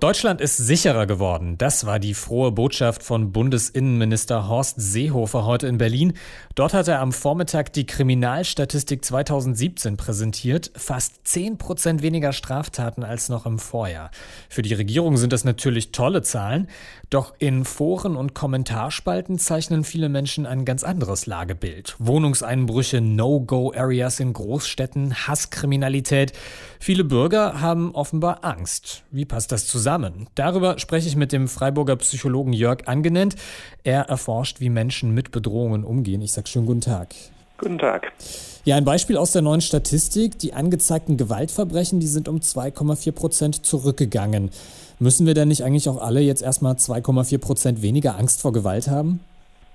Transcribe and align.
Deutschland 0.00 0.40
ist 0.40 0.56
sicherer 0.56 1.06
geworden. 1.06 1.58
Das 1.58 1.84
war 1.84 1.98
die 1.98 2.14
frohe 2.14 2.52
Botschaft 2.52 3.02
von 3.02 3.32
Bundesinnenminister 3.32 4.48
Horst 4.48 4.76
Seehofer 4.80 5.44
heute 5.44 5.66
in 5.66 5.76
Berlin. 5.76 6.12
Dort 6.54 6.72
hat 6.72 6.86
er 6.86 7.00
am 7.00 7.10
Vormittag 7.10 7.72
die 7.72 7.84
Kriminalstatistik 7.84 9.04
2017 9.04 9.96
präsentiert. 9.96 10.70
Fast 10.76 11.26
10 11.26 11.58
Prozent 11.58 12.00
weniger 12.02 12.32
Straftaten 12.32 13.02
als 13.02 13.28
noch 13.28 13.44
im 13.44 13.58
Vorjahr. 13.58 14.12
Für 14.48 14.62
die 14.62 14.72
Regierung 14.72 15.16
sind 15.16 15.32
das 15.32 15.42
natürlich 15.42 15.90
tolle 15.90 16.22
Zahlen. 16.22 16.68
Doch 17.10 17.34
in 17.40 17.64
Foren 17.64 18.14
und 18.14 18.36
Kommentarspalten 18.36 19.40
zeichnen 19.40 19.82
viele 19.82 20.08
Menschen 20.08 20.46
ein 20.46 20.64
ganz 20.64 20.84
anderes 20.84 21.26
Lagebild. 21.26 21.96
Wohnungseinbrüche, 21.98 23.00
No-Go-Areas 23.00 24.20
in 24.20 24.32
Großstädten, 24.32 25.26
Hasskriminalität. 25.26 26.34
Viele 26.78 27.02
Bürger 27.02 27.60
haben 27.60 27.96
offenbar 27.96 28.44
Angst. 28.44 29.02
Wie 29.10 29.24
passt 29.24 29.50
das 29.50 29.66
zusammen? 29.66 29.87
Zusammen. 29.88 30.28
Darüber 30.34 30.78
spreche 30.78 31.08
ich 31.08 31.16
mit 31.16 31.32
dem 31.32 31.48
Freiburger 31.48 31.96
Psychologen 31.96 32.52
Jörg 32.52 32.86
Angenent. 32.86 33.36
Er 33.84 34.02
erforscht, 34.02 34.60
wie 34.60 34.68
Menschen 34.68 35.14
mit 35.14 35.30
Bedrohungen 35.30 35.82
umgehen. 35.82 36.20
Ich 36.20 36.32
sage 36.32 36.46
schönen 36.46 36.66
guten 36.66 36.82
Tag. 36.82 37.14
Guten 37.56 37.78
Tag. 37.78 38.12
Ja, 38.66 38.76
ein 38.76 38.84
Beispiel 38.84 39.16
aus 39.16 39.32
der 39.32 39.40
neuen 39.40 39.62
Statistik. 39.62 40.38
Die 40.40 40.52
angezeigten 40.52 41.16
Gewaltverbrechen, 41.16 42.00
die 42.00 42.06
sind 42.06 42.28
um 42.28 42.36
2,4 42.36 43.12
Prozent 43.12 43.64
zurückgegangen. 43.64 44.50
Müssen 44.98 45.26
wir 45.26 45.32
denn 45.32 45.48
nicht 45.48 45.64
eigentlich 45.64 45.88
auch 45.88 46.02
alle 46.02 46.20
jetzt 46.20 46.42
erstmal 46.42 46.74
2,4 46.74 47.38
Prozent 47.38 47.80
weniger 47.80 48.18
Angst 48.18 48.42
vor 48.42 48.52
Gewalt 48.52 48.88
haben? 48.88 49.20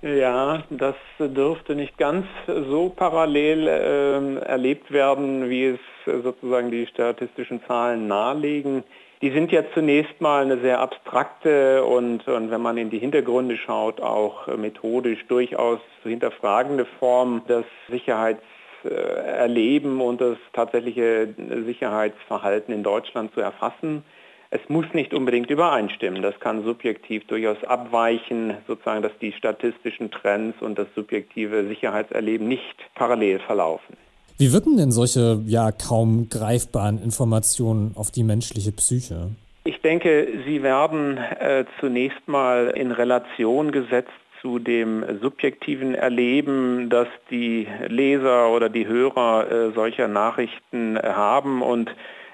Ja, 0.03 0.63
das 0.69 0.95
dürfte 1.17 1.73
nicht 1.73 1.97
ganz 1.97 2.27
so 2.47 2.89
parallel 2.95 3.67
äh, 3.67 4.45
erlebt 4.45 4.91
werden, 4.91 5.49
wie 5.49 5.65
es 5.69 5.79
sozusagen 6.05 6.69
die 6.69 6.85
statistischen 6.85 7.61
Zahlen 7.65 8.07
nahelegen 8.07 8.83
die 9.23 9.31
sind 9.31 9.51
ja 9.53 9.63
zunächst 9.73 10.19
mal 10.19 10.43
eine 10.43 10.59
sehr 10.59 10.81
abstrakte 10.81 11.85
und, 11.85 12.27
und 12.27 12.51
wenn 12.51 12.61
man 12.61 12.75
in 12.75 12.89
die 12.89 12.99
Hintergründe 12.99 13.55
schaut, 13.55 14.01
auch 14.01 14.47
methodisch 14.57 15.25
durchaus 15.29 15.79
zu 16.01 16.09
hinterfragende 16.09 16.83
Form 16.99 17.41
des 17.47 17.63
Sicherheitserleben 17.89 20.01
und 20.01 20.19
das 20.19 20.35
tatsächliche 20.51 21.33
Sicherheitsverhalten 21.65 22.73
in 22.73 22.83
Deutschland 22.83 23.33
zu 23.33 23.39
erfassen. 23.39 24.03
Es 24.49 24.59
muss 24.67 24.87
nicht 24.91 25.13
unbedingt 25.13 25.49
übereinstimmen. 25.49 26.21
Das 26.21 26.37
kann 26.41 26.65
subjektiv 26.65 27.25
durchaus 27.27 27.63
abweichen, 27.63 28.57
sozusagen, 28.67 29.03
dass 29.03 29.17
die 29.19 29.31
statistischen 29.31 30.11
Trends 30.11 30.61
und 30.61 30.77
das 30.77 30.87
subjektive 30.95 31.65
Sicherheitserleben 31.69 32.45
nicht 32.45 32.75
parallel 32.93 33.39
verlaufen. 33.39 33.95
Wie 34.37 34.51
wirken 34.51 34.77
denn 34.77 34.91
solche 34.91 35.41
ja 35.45 35.71
kaum 35.71 36.27
greifbaren 36.29 37.01
Informationen 37.01 37.91
auf 37.95 38.11
die 38.11 38.23
menschliche 38.23 38.71
Psyche? 38.71 39.29
Ich 39.65 39.79
denke, 39.81 40.27
sie 40.45 40.63
werden 40.63 41.17
äh, 41.17 41.65
zunächst 41.79 42.27
mal 42.27 42.73
in 42.75 42.91
Relation 42.91 43.71
gesetzt 43.71 44.11
zu 44.41 44.59
dem 44.59 45.05
subjektiven 45.21 45.95
Erleben, 45.95 46.89
das 46.89 47.07
die 47.31 47.65
Leser 47.87 48.49
oder 48.49 48.67
die 48.67 48.85
Hörer 48.85 49.49
äh, 49.49 49.71
solcher 49.73 50.09
Nachrichten 50.09 50.99
haben 51.01 51.61
und 51.61 51.89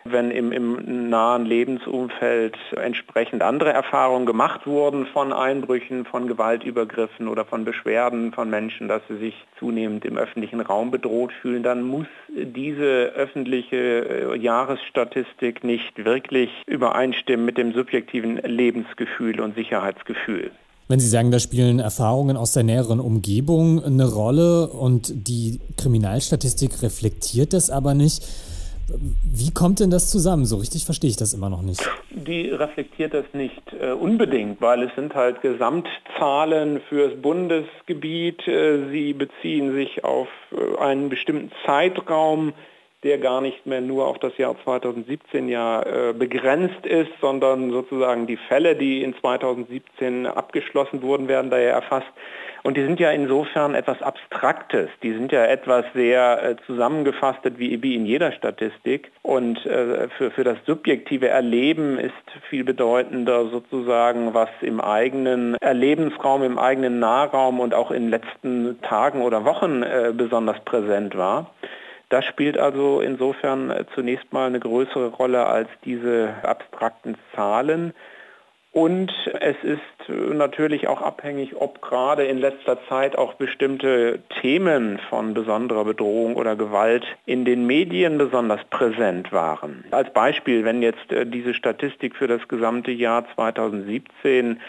wenn 0.05 0.31
im, 0.31 0.51
im 0.51 1.09
nahen 1.09 1.45
Lebensumfeld 1.45 2.57
entsprechend 2.75 3.41
andere 3.41 3.71
Erfahrungen 3.71 4.25
gemacht 4.25 4.65
wurden 4.65 5.05
von 5.05 5.33
Einbrüchen, 5.33 6.05
von 6.05 6.27
Gewaltübergriffen 6.27 7.27
oder 7.27 7.45
von 7.45 7.65
Beschwerden 7.65 8.31
von 8.31 8.49
Menschen, 8.49 8.87
dass 8.87 9.01
sie 9.09 9.17
sich 9.17 9.35
zunehmend 9.57 10.05
im 10.05 10.17
öffentlichen 10.17 10.61
Raum 10.61 10.91
bedroht 10.91 11.31
fühlen, 11.41 11.63
dann 11.63 11.83
muss 11.83 12.07
diese 12.29 13.13
öffentliche 13.15 14.33
äh, 14.33 14.37
Jahresstatistik 14.37 15.63
nicht 15.63 16.03
wirklich 16.03 16.49
übereinstimmen 16.65 17.45
mit 17.45 17.57
dem 17.57 17.73
subjektiven 17.73 18.37
Lebensgefühl 18.37 19.39
und 19.39 19.55
Sicherheitsgefühl. 19.55 20.51
Wenn 20.87 20.99
Sie 20.99 21.07
sagen, 21.07 21.29
da 21.29 21.37
spielen 21.37 21.79
Erfahrungen 21.79 22.35
aus 22.35 22.53
der 22.53 22.63
näheren 22.63 22.99
Umgebung 22.99 23.83
eine 23.83 24.11
Rolle 24.11 24.69
und 24.69 25.27
die 25.27 25.59
Kriminalstatistik 25.77 26.81
reflektiert 26.81 27.53
das 27.53 27.69
aber 27.69 27.93
nicht, 27.93 28.23
wie 29.23 29.51
kommt 29.51 29.79
denn 29.79 29.89
das 29.89 30.09
zusammen? 30.09 30.45
So 30.45 30.57
richtig 30.57 30.85
verstehe 30.85 31.09
ich 31.09 31.17
das 31.17 31.33
immer 31.33 31.49
noch 31.49 31.61
nicht. 31.61 31.81
Die 32.11 32.49
reflektiert 32.49 33.13
das 33.13 33.25
nicht 33.33 33.61
äh, 33.79 33.91
unbedingt, 33.91 34.61
weil 34.61 34.83
es 34.83 34.95
sind 34.95 35.15
halt 35.15 35.41
Gesamtzahlen 35.41 36.81
fürs 36.89 37.19
Bundesgebiet. 37.21 38.47
Äh, 38.47 38.89
sie 38.91 39.13
beziehen 39.13 39.73
sich 39.73 40.03
auf 40.03 40.27
äh, 40.51 40.79
einen 40.79 41.09
bestimmten 41.09 41.51
Zeitraum, 41.65 42.53
der 43.03 43.17
gar 43.17 43.39
nicht 43.39 43.65
mehr 43.65 43.81
nur 43.81 44.07
auf 44.07 44.19
das 44.19 44.37
Jahr 44.37 44.55
2017 44.63 45.47
ja 45.47 45.81
äh, 45.81 46.13
begrenzt 46.13 46.85
ist, 46.85 47.11
sondern 47.21 47.71
sozusagen 47.71 48.27
die 48.27 48.37
Fälle, 48.37 48.75
die 48.75 49.03
in 49.03 49.15
2017 49.15 50.25
abgeschlossen 50.25 51.01
wurden, 51.01 51.27
werden 51.27 51.49
daher 51.49 51.73
erfasst. 51.73 52.11
Und 52.63 52.75
die 52.75 52.83
sind 52.83 52.99
ja 52.99 53.11
insofern 53.11 53.73
etwas 53.73 54.01
Abstraktes. 54.01 54.89
Die 55.01 55.13
sind 55.13 55.31
ja 55.31 55.45
etwas 55.45 55.85
sehr 55.93 56.43
äh, 56.43 56.55
zusammengefasst 56.65 57.39
wie, 57.57 57.81
wie 57.81 57.95
in 57.95 58.05
jeder 58.05 58.33
Statistik. 58.33 59.11
Und 59.21 59.65
äh, 59.65 60.09
für, 60.09 60.31
für 60.31 60.43
das 60.43 60.57
subjektive 60.65 61.29
Erleben 61.29 61.97
ist 61.97 62.13
viel 62.49 62.65
bedeutender 62.65 63.47
sozusagen, 63.47 64.33
was 64.33 64.49
im 64.61 64.81
eigenen 64.81 65.55
Erlebensraum, 65.61 66.43
im 66.43 66.59
eigenen 66.59 66.99
Nahraum 66.99 67.61
und 67.61 67.73
auch 67.73 67.91
in 67.91 68.03
den 68.03 68.11
letzten 68.11 68.81
Tagen 68.81 69.21
oder 69.21 69.45
Wochen 69.45 69.83
äh, 69.83 70.11
besonders 70.13 70.59
präsent 70.65 71.17
war. 71.17 71.51
Das 72.09 72.25
spielt 72.25 72.57
also 72.57 73.01
insofern 73.01 73.69
äh, 73.69 73.85
zunächst 73.93 74.33
mal 74.33 74.47
eine 74.47 74.59
größere 74.59 75.09
Rolle 75.09 75.45
als 75.45 75.69
diese 75.85 76.33
abstrakten 76.43 77.15
Zahlen. 77.35 77.93
Und 78.71 79.11
es 79.41 79.55
ist 79.63 80.09
natürlich 80.09 80.87
auch 80.87 81.01
abhängig, 81.01 81.55
ob 81.55 81.81
gerade 81.81 82.25
in 82.25 82.37
letzter 82.37 82.77
Zeit 82.87 83.17
auch 83.17 83.33
bestimmte 83.33 84.19
Themen 84.41 84.99
von 85.09 85.33
besonderer 85.33 85.85
Bedrohung 85.85 86.35
oder 86.35 86.55
Gewalt 86.55 87.03
in 87.25 87.45
den 87.45 87.65
Medien 87.65 88.19
besonders 88.19 88.63
präsent 88.69 89.31
waren. 89.31 89.85
Als 89.89 90.13
Beispiel, 90.13 90.65
wenn 90.65 90.83
jetzt 90.83 91.11
äh, 91.11 91.25
diese 91.25 91.55
Statistik 91.55 92.15
für 92.15 92.27
das 92.27 92.47
gesamte 92.47 92.91
Jahr 92.91 93.25
2017 93.33 94.57
äh, 94.57 94.59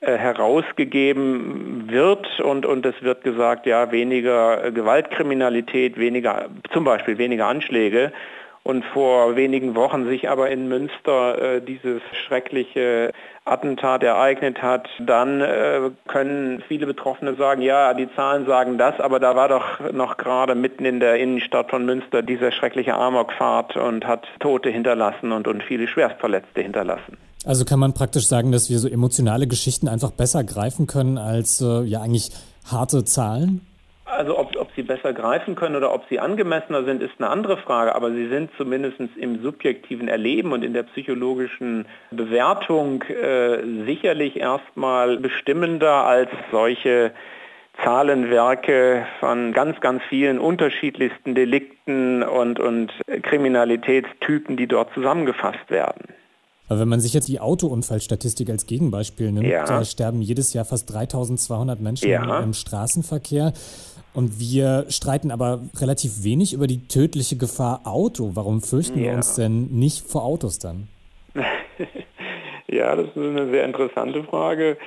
herausgegeben 0.00 1.90
wird 1.90 2.40
und, 2.40 2.64
und 2.64 2.86
es 2.86 3.02
wird 3.02 3.22
gesagt, 3.22 3.66
ja, 3.66 3.92
weniger 3.92 4.64
äh, 4.64 4.72
Gewaltkriminalität, 4.72 5.98
weniger, 5.98 6.48
zum 6.72 6.84
Beispiel 6.84 7.18
weniger 7.18 7.46
Anschläge. 7.46 8.12
Und 8.62 8.84
vor 8.84 9.36
wenigen 9.36 9.74
Wochen 9.74 10.06
sich 10.06 10.28
aber 10.28 10.50
in 10.50 10.68
Münster 10.68 11.56
äh, 11.56 11.62
dieses 11.62 12.02
schreckliche 12.26 13.10
Attentat 13.46 14.02
ereignet 14.02 14.62
hat, 14.62 14.88
dann 14.98 15.40
äh, 15.40 15.90
können 16.08 16.62
viele 16.68 16.86
Betroffene 16.86 17.34
sagen, 17.34 17.62
ja, 17.62 17.94
die 17.94 18.14
Zahlen 18.14 18.44
sagen 18.46 18.76
das, 18.76 19.00
aber 19.00 19.18
da 19.18 19.34
war 19.34 19.48
doch 19.48 19.92
noch 19.92 20.18
gerade 20.18 20.54
mitten 20.54 20.84
in 20.84 21.00
der 21.00 21.16
Innenstadt 21.16 21.70
von 21.70 21.86
Münster 21.86 22.22
diese 22.22 22.52
schreckliche 22.52 22.94
Amokfahrt 22.94 23.76
und 23.76 24.06
hat 24.06 24.28
Tote 24.40 24.68
hinterlassen 24.68 25.32
und, 25.32 25.48
und 25.48 25.62
viele 25.62 25.88
Schwerstverletzte 25.88 26.60
hinterlassen. 26.60 27.29
Also 27.44 27.64
kann 27.64 27.78
man 27.78 27.94
praktisch 27.94 28.26
sagen, 28.26 28.52
dass 28.52 28.68
wir 28.68 28.78
so 28.78 28.88
emotionale 28.88 29.46
Geschichten 29.46 29.88
einfach 29.88 30.10
besser 30.10 30.44
greifen 30.44 30.86
können 30.86 31.16
als 31.16 31.60
äh, 31.60 31.82
ja 31.84 32.02
eigentlich 32.02 32.30
harte 32.70 33.04
Zahlen? 33.04 33.66
Also 34.04 34.38
ob, 34.38 34.56
ob 34.56 34.68
sie 34.74 34.82
besser 34.82 35.12
greifen 35.12 35.54
können 35.54 35.76
oder 35.76 35.94
ob 35.94 36.04
sie 36.10 36.18
angemessener 36.18 36.84
sind, 36.84 37.02
ist 37.02 37.12
eine 37.18 37.30
andere 37.30 37.56
Frage, 37.56 37.94
aber 37.94 38.10
sie 38.10 38.28
sind 38.28 38.50
zumindest 38.58 38.96
im 39.16 39.40
subjektiven 39.42 40.08
Erleben 40.08 40.52
und 40.52 40.64
in 40.64 40.74
der 40.74 40.82
psychologischen 40.82 41.86
Bewertung 42.10 43.02
äh, 43.04 43.58
sicherlich 43.86 44.36
erstmal 44.36 45.16
bestimmender 45.16 46.04
als 46.04 46.28
solche 46.50 47.12
Zahlenwerke 47.82 49.06
von 49.20 49.52
ganz, 49.52 49.80
ganz 49.80 50.02
vielen 50.08 50.38
unterschiedlichsten 50.38 51.34
Delikten 51.34 52.22
und, 52.22 52.60
und 52.60 52.92
Kriminalitätstypen, 53.22 54.56
die 54.56 54.66
dort 54.66 54.92
zusammengefasst 54.92 55.70
werden. 55.70 56.19
Aber 56.70 56.78
wenn 56.78 56.88
man 56.88 57.00
sich 57.00 57.12
jetzt 57.14 57.26
die 57.26 57.40
Autounfallstatistik 57.40 58.48
als 58.48 58.64
Gegenbeispiel 58.64 59.32
nimmt, 59.32 59.48
ja. 59.48 59.64
da 59.64 59.84
sterben 59.84 60.22
jedes 60.22 60.52
Jahr 60.52 60.64
fast 60.64 60.88
3200 60.92 61.80
Menschen 61.80 62.08
ja. 62.08 62.38
im 62.38 62.52
Straßenverkehr. 62.52 63.52
Und 64.14 64.38
wir 64.38 64.86
streiten 64.88 65.32
aber 65.32 65.62
relativ 65.78 66.22
wenig 66.22 66.52
über 66.52 66.68
die 66.68 66.86
tödliche 66.86 67.36
Gefahr 67.36 67.80
Auto. 67.84 68.30
Warum 68.34 68.62
fürchten 68.62 69.00
ja. 69.00 69.06
wir 69.06 69.14
uns 69.14 69.34
denn 69.34 69.66
nicht 69.72 70.06
vor 70.06 70.22
Autos 70.22 70.60
dann? 70.60 70.86
ja, 72.68 72.94
das 72.94 73.08
ist 73.08 73.16
eine 73.16 73.50
sehr 73.50 73.64
interessante 73.64 74.22
Frage. 74.22 74.78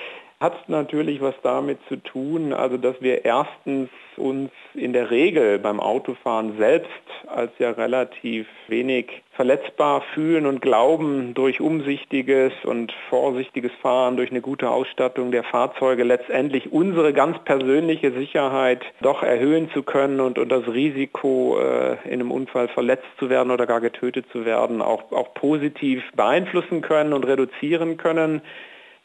Hat 0.44 0.68
natürlich 0.68 1.22
was 1.22 1.36
damit 1.42 1.80
zu 1.88 1.96
tun, 1.96 2.52
also 2.52 2.76
dass 2.76 3.02
wir 3.02 3.24
erstens 3.24 3.90
uns 4.18 4.52
in 4.74 4.92
der 4.92 5.10
Regel 5.10 5.58
beim 5.58 5.80
Autofahren 5.80 6.58
selbst 6.58 6.92
als 7.28 7.52
ja 7.60 7.72
relativ 7.72 8.46
wenig 8.68 9.24
verletzbar 9.32 10.04
fühlen 10.14 10.46
und 10.46 10.62
glauben, 10.62 11.34
durch 11.34 11.62
umsichtiges 11.62 12.52
und 12.66 12.94
vorsichtiges 13.10 13.72
Fahren, 13.82 14.18
durch 14.18 14.32
eine 14.32 14.42
gute 14.42 14.70
Ausstattung 14.70 15.32
der 15.32 15.46
Fahrzeuge 15.46 16.04
letztendlich 16.04 16.74
unsere 16.74 17.14
ganz 17.14 17.40
persönliche 17.46 18.12
Sicherheit 18.12 18.82
doch 19.02 19.24
erhöhen 19.24 19.72
zu 19.72 19.82
können 19.82 20.20
und, 20.20 20.38
und 20.38 20.50
das 20.50 20.68
Risiko, 20.68 21.58
äh, 21.58 21.94
in 22.04 22.20
einem 22.20 22.32
Unfall 22.32 22.68
verletzt 22.68 23.08
zu 23.18 23.30
werden 23.30 23.50
oder 23.50 23.66
gar 23.66 23.80
getötet 23.80 24.26
zu 24.34 24.46
werden, 24.46 24.82
auch, 24.82 25.10
auch 25.14 25.34
positiv 25.34 26.04
beeinflussen 26.16 26.82
können 26.82 27.14
und 27.14 27.26
reduzieren 27.26 27.96
können. 27.96 28.42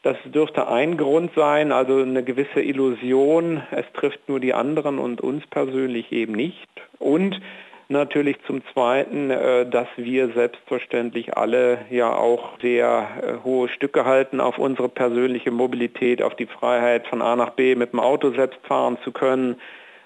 Das 0.01 0.15
dürfte 0.25 0.67
ein 0.69 0.95
Grund 0.95 1.31
sein, 1.35 1.73
also 1.73 2.01
eine 2.01 2.23
gewisse 2.23 2.61
Illusion, 2.61 3.61
es 3.71 3.85
trifft 3.93 4.29
nur 4.29 4.39
die 4.39 4.53
anderen 4.53 4.97
und 4.97 5.19
uns 5.19 5.45
persönlich 5.47 6.11
eben 6.13 6.33
nicht. 6.33 6.69
Und 6.99 7.41
natürlich 7.89 8.37
zum 8.47 8.61
Zweiten, 8.71 9.29
äh, 9.29 9.69
dass 9.69 9.87
wir 9.97 10.29
selbstverständlich 10.29 11.35
alle 11.35 11.79
ja 11.89 12.15
auch 12.15 12.59
sehr 12.61 13.07
äh, 13.21 13.43
hohe 13.43 13.67
Stücke 13.67 14.05
halten 14.05 14.39
auf 14.39 14.57
unsere 14.57 14.87
persönliche 14.87 15.51
Mobilität, 15.51 16.21
auf 16.21 16.35
die 16.35 16.45
Freiheit 16.45 17.07
von 17.07 17.21
A 17.21 17.35
nach 17.35 17.51
B 17.51 17.75
mit 17.75 17.91
dem 17.91 17.99
Auto 17.99 18.31
selbst 18.31 18.59
fahren 18.65 18.97
zu 19.03 19.11
können 19.11 19.59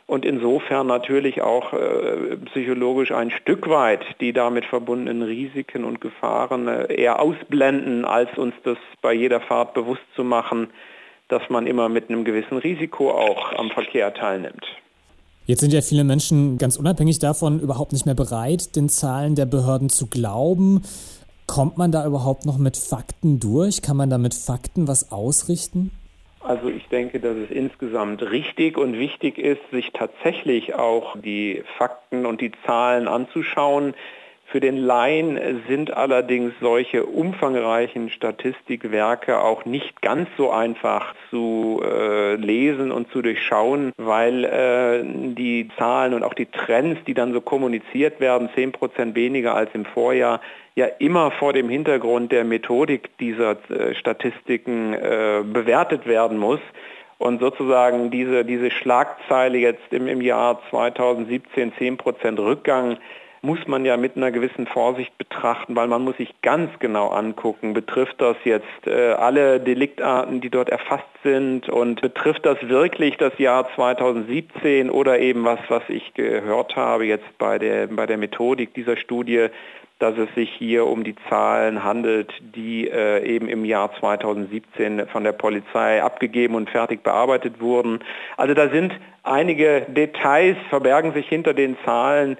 und 0.05 0.25
insofern 0.25 0.87
natürlich 0.87 1.41
auch 1.41 1.73
äh, 1.73 2.37
psychologisch 2.45 3.11
ein 3.11 3.31
Stück 3.31 3.69
weit 3.69 4.03
die 4.19 4.33
damit 4.33 4.65
verbundenen 4.65 5.23
Risiken 5.23 5.85
und 5.85 6.01
Gefahren 6.01 6.67
äh, 6.67 6.93
eher 6.93 7.21
ausblenden, 7.21 8.05
als 8.05 8.37
uns 8.37 8.53
das 8.63 8.77
bei 9.01 9.13
jeder 9.13 9.39
Fahrt 9.39 9.73
bewusst 9.73 10.03
zu 10.15 10.23
machen, 10.23 10.67
dass 11.29 11.49
man 11.49 11.67
immer 11.67 11.89
mit 11.89 12.09
einem 12.09 12.25
gewissen 12.25 12.57
Risiko 12.57 13.11
auch 13.11 13.53
am 13.53 13.69
Verkehr 13.71 14.13
teilnimmt. 14.13 14.65
Jetzt 15.45 15.59
sind 15.59 15.73
ja 15.73 15.81
viele 15.81 16.03
Menschen 16.03 16.57
ganz 16.57 16.77
unabhängig 16.77 17.19
davon 17.19 17.59
überhaupt 17.59 17.91
nicht 17.91 18.05
mehr 18.05 18.15
bereit, 18.15 18.75
den 18.75 18.87
Zahlen 18.87 19.35
der 19.35 19.45
Behörden 19.45 19.89
zu 19.89 20.07
glauben. 20.07 20.83
Kommt 21.47 21.77
man 21.77 21.91
da 21.91 22.05
überhaupt 22.05 22.45
noch 22.45 22.57
mit 22.57 22.77
Fakten 22.77 23.39
durch? 23.39 23.81
Kann 23.81 23.97
man 23.97 24.09
da 24.09 24.17
mit 24.17 24.33
Fakten 24.33 24.87
was 24.87 25.11
ausrichten? 25.11 25.91
Also 26.43 26.67
ich 26.67 26.87
denke, 26.89 27.21
dass 27.21 27.37
es 27.37 27.49
insgesamt 27.51 28.21
richtig 28.21 28.77
und 28.77 28.99
wichtig 28.99 29.37
ist, 29.37 29.61
sich 29.71 29.91
tatsächlich 29.93 30.75
auch 30.75 31.15
die 31.17 31.63
Fakten 31.77 32.25
und 32.25 32.41
die 32.41 32.51
Zahlen 32.65 33.07
anzuschauen. 33.07 33.93
Für 34.53 34.59
den 34.59 34.77
Laien 34.77 35.39
sind 35.67 35.97
allerdings 35.97 36.53
solche 36.61 37.07
umfangreichen 37.07 38.11
Statistikwerke 38.11 39.41
auch 39.41 39.65
nicht 39.65 39.99
ganz 40.03 40.29
so 40.37 40.51
einfach 40.51 41.15
zu 41.31 41.81
äh, 41.83 42.35
lesen 42.35 42.91
und 42.91 43.11
zu 43.11 43.23
durchschauen, 43.23 43.93
weil 43.97 44.43
äh, 44.43 45.33
die 45.33 45.69
Zahlen 45.79 46.13
und 46.13 46.21
auch 46.21 46.35
die 46.35 46.45
Trends, 46.45 46.99
die 47.07 47.15
dann 47.15 47.33
so 47.33 47.41
kommuniziert 47.41 48.19
werden, 48.19 48.47
10% 48.55 49.15
weniger 49.15 49.55
als 49.55 49.71
im 49.73 49.85
Vorjahr, 49.85 50.39
ja 50.75 50.85
immer 50.99 51.31
vor 51.31 51.51
dem 51.51 51.67
Hintergrund 51.67 52.31
der 52.31 52.43
Methodik 52.43 53.17
dieser 53.17 53.57
äh, 53.71 53.95
Statistiken 53.95 54.93
äh, 54.93 55.41
bewertet 55.43 56.05
werden 56.05 56.37
muss. 56.37 56.59
Und 57.17 57.39
sozusagen 57.39 58.11
diese, 58.11 58.45
diese 58.45 58.69
Schlagzeile 58.69 59.57
jetzt 59.57 59.91
im, 59.91 60.07
im 60.07 60.21
Jahr 60.21 60.61
2017 60.69 61.73
10% 61.73 62.37
Rückgang 62.37 62.97
muss 63.43 63.59
man 63.67 63.83
ja 63.83 63.97
mit 63.97 64.15
einer 64.15 64.31
gewissen 64.31 64.67
Vorsicht 64.67 65.17
betrachten, 65.17 65.75
weil 65.75 65.87
man 65.89 66.01
muss 66.01 66.15
sich 66.15 66.33
ganz 66.41 66.71
genau 66.79 67.09
angucken, 67.09 67.73
betrifft 67.73 68.15
das 68.21 68.37
jetzt 68.45 68.87
äh, 68.87 69.11
alle 69.11 69.59
Deliktarten, 69.59 70.39
die 70.39 70.49
dort 70.49 70.69
erfasst 70.69 71.03
sind 71.23 71.67
und 71.67 71.99
betrifft 71.99 72.45
das 72.45 72.57
wirklich 72.69 73.17
das 73.17 73.37
Jahr 73.37 73.67
2017 73.75 74.89
oder 74.89 75.19
eben 75.19 75.43
was, 75.43 75.59
was 75.67 75.83
ich 75.89 76.13
gehört 76.13 76.77
habe 76.77 77.05
jetzt 77.05 77.37
bei 77.37 77.59
der, 77.59 77.87
bei 77.87 78.05
der 78.05 78.17
Methodik 78.17 78.73
dieser 78.75 78.95
Studie, 78.95 79.49
dass 79.99 80.17
es 80.17 80.33
sich 80.35 80.49
hier 80.49 80.85
um 80.87 81.03
die 81.03 81.15
Zahlen 81.29 81.83
handelt, 81.83 82.31
die 82.55 82.87
äh, 82.87 83.25
eben 83.25 83.49
im 83.49 83.65
Jahr 83.65 83.91
2017 83.99 85.07
von 85.07 85.25
der 85.25 85.33
Polizei 85.33 86.01
abgegeben 86.01 86.55
und 86.55 86.69
fertig 86.69 87.03
bearbeitet 87.03 87.59
wurden. 87.59 87.99
Also 88.37 88.53
da 88.53 88.69
sind 88.69 88.93
einige 89.23 89.81
Details, 89.89 90.57
verbergen 90.69 91.13
sich 91.13 91.27
hinter 91.27 91.53
den 91.53 91.77
Zahlen, 91.83 92.37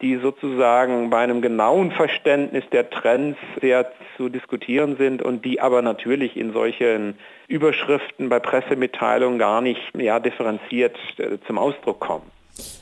die 0.00 0.16
sozusagen 0.16 1.10
bei 1.10 1.18
einem 1.18 1.42
genauen 1.42 1.90
Verständnis 1.90 2.64
der 2.70 2.88
Trends 2.88 3.38
sehr 3.60 3.90
zu 4.16 4.28
diskutieren 4.28 4.96
sind 4.96 5.22
und 5.22 5.44
die 5.44 5.60
aber 5.60 5.82
natürlich 5.82 6.36
in 6.36 6.52
solchen 6.52 7.14
Überschriften 7.48 8.28
bei 8.28 8.38
Pressemitteilungen 8.38 9.38
gar 9.38 9.60
nicht 9.60 9.80
ja, 9.94 10.20
differenziert 10.20 10.96
äh, 11.18 11.38
zum 11.46 11.58
Ausdruck 11.58 12.00
kommen. 12.00 12.24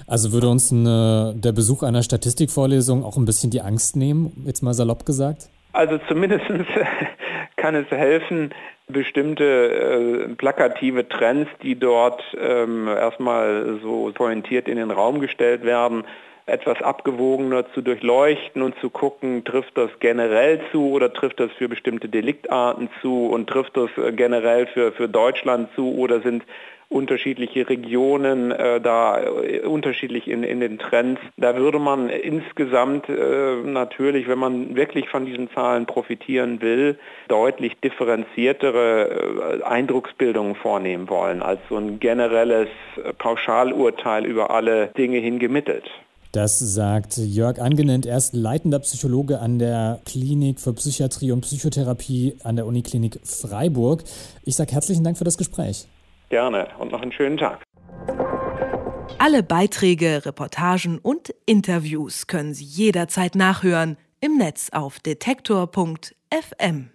Also 0.07 0.33
würde 0.33 0.49
uns 0.49 0.73
eine, 0.73 1.35
der 1.37 1.53
Besuch 1.53 1.83
einer 1.83 2.03
Statistikvorlesung 2.03 3.05
auch 3.05 3.17
ein 3.17 3.25
bisschen 3.25 3.51
die 3.51 3.61
Angst 3.61 3.97
nehmen, 3.97 4.45
jetzt 4.47 4.63
mal 4.63 4.75
salopp 4.75 5.05
gesagt? 5.05 5.49
Also 5.73 5.99
zumindest 6.09 6.45
kann 7.57 7.75
es 7.75 7.91
helfen, 7.91 8.51
bestimmte 8.89 9.45
äh, 9.45 10.35
plakative 10.35 11.09
Trends, 11.09 11.51
die 11.63 11.79
dort 11.79 12.23
ähm, 12.41 12.89
erstmal 12.89 13.79
so 13.83 14.13
pointiert 14.15 14.69
in 14.69 14.77
den 14.77 14.91
Raum 14.91 15.21
gestellt 15.21 15.65
werden, 15.65 16.05
etwas 16.47 16.81
abgewogener 16.81 17.71
zu 17.73 17.83
durchleuchten 17.83 18.63
und 18.63 18.79
zu 18.81 18.89
gucken, 18.89 19.45
trifft 19.45 19.77
das 19.77 19.91
generell 19.99 20.61
zu 20.71 20.91
oder 20.91 21.13
trifft 21.13 21.41
das 21.41 21.51
für 21.53 21.69
bestimmte 21.69 22.09
Deliktarten 22.09 22.89
zu 23.03 23.27
und 23.27 23.49
trifft 23.49 23.77
das 23.77 23.91
äh, 23.99 24.13
generell 24.13 24.67
für, 24.69 24.93
für 24.93 25.09
Deutschland 25.09 25.69
zu 25.75 25.97
oder 25.97 26.21
sind 26.21 26.45
unterschiedliche 26.89 27.69
Regionen 27.69 28.53
äh, 28.53 28.81
da 28.81 29.21
äh, 29.21 29.61
unterschiedlich 29.61 30.29
in, 30.29 30.45
in 30.45 30.61
den 30.61 30.79
Trends. 30.79 31.21
Da 31.37 31.57
würde 31.57 31.79
man 31.79 32.09
insgesamt 32.09 33.09
äh, 33.09 33.57
natürlich, 33.65 34.29
wenn 34.29 34.39
man 34.39 34.77
wirklich 34.77 35.09
von 35.09 35.27
diesen 35.27 35.51
Zahlen 35.51 35.87
profitieren 35.87 36.63
will, 36.63 36.97
deutlich 37.29 37.79
differenziertere 37.81 39.61
äh, 39.61 39.63
Eindrucksbildungen 39.65 40.55
vornehmen 40.55 41.09
wollen, 41.09 41.43
als 41.43 41.61
so 41.69 41.77
ein 41.77 41.99
generelles 41.99 42.69
äh, 42.97 43.13
Pauschalurteil 43.15 44.25
über 44.25 44.51
alle 44.51 44.89
Dinge 44.97 45.19
hingemittelt. 45.19 45.91
Das 46.33 46.59
sagt 46.59 47.17
Jörg 47.17 47.61
Angenent, 47.61 48.07
er 48.07 48.17
ist 48.17 48.35
leitender 48.35 48.79
Psychologe 48.81 49.41
an 49.41 49.59
der 49.59 50.01
Klinik 50.05 50.61
für 50.61 50.73
Psychiatrie 50.75 51.33
und 51.33 51.43
Psychotherapie 51.43 52.37
an 52.43 52.57
der 52.57 52.67
Uniklinik 52.67 53.21
Freiburg. 53.25 54.05
Ich 54.45 54.57
sage 54.57 54.73
herzlichen 54.73 55.05
Dank 55.05 55.17
für 55.17 55.25
das 55.25 55.39
Gespräch. 55.39 55.89
Gerne 56.29 56.69
und 56.79 56.93
noch 56.93 57.03
einen 57.03 57.13
schönen 57.13 57.39
Tag. 57.39 57.63
Alle 59.19 59.43
Beiträge, 59.43 60.27
Reportagen 60.27 60.99
und 60.99 61.35
Interviews 61.47 62.27
können 62.27 62.55
Sie 62.55 62.65
jederzeit 62.65 63.35
nachhören 63.35 63.97
im 64.21 64.37
Netz 64.37 64.71
auf 64.73 64.99
detektor.fm. 64.99 66.91